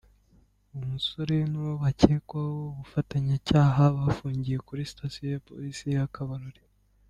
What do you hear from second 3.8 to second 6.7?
bafungiye kuri sitasiyo ya Polisi ya Kabarore.